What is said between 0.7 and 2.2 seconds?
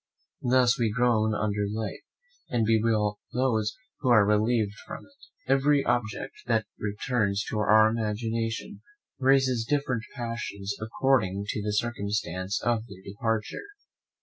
we groan under life,